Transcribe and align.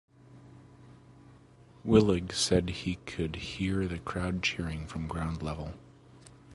Willig 1.85 2.31
said 2.33 2.69
he 2.71 2.95
could 3.05 3.35
hear 3.35 3.87
the 3.87 3.99
crowd 3.99 4.41
cheering 4.41 4.87
from 4.87 5.05
ground 5.05 5.43
level. 5.43 5.75